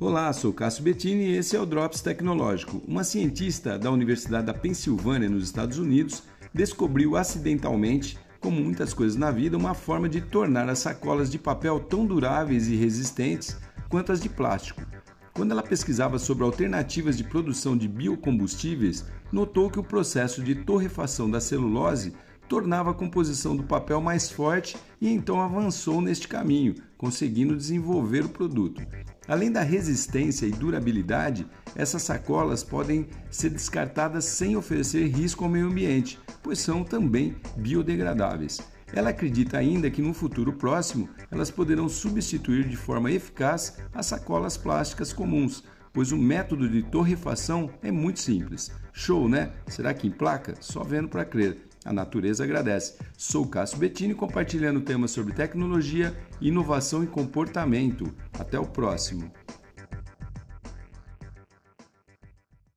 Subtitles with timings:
[0.00, 2.80] Olá, sou Cássio Bettini e esse é o Drops Tecnológico.
[2.86, 6.22] Uma cientista da Universidade da Pensilvânia, nos Estados Unidos,
[6.54, 11.80] descobriu acidentalmente, como muitas coisas na vida, uma forma de tornar as sacolas de papel
[11.80, 13.58] tão duráveis e resistentes
[13.88, 14.82] quanto as de plástico.
[15.34, 21.28] Quando ela pesquisava sobre alternativas de produção de biocombustíveis, notou que o processo de torrefação
[21.28, 22.14] da celulose
[22.48, 28.28] tornava a composição do papel mais forte e então avançou neste caminho, conseguindo desenvolver o
[28.28, 28.80] produto.
[29.28, 35.66] Além da resistência e durabilidade, essas sacolas podem ser descartadas sem oferecer risco ao meio
[35.66, 38.58] ambiente, pois são também biodegradáveis.
[38.90, 44.56] Ela acredita ainda que no futuro próximo elas poderão substituir de forma eficaz as sacolas
[44.56, 48.72] plásticas comuns, pois o método de torrefação é muito simples.
[48.94, 49.52] Show, né?
[49.66, 50.54] Será que emplaca?
[50.58, 51.67] Só vendo para crer.
[51.84, 52.96] A natureza agradece.
[53.16, 58.12] Sou Cássio Bettini compartilhando temas sobre tecnologia, inovação e comportamento.
[58.38, 59.30] Até o próximo.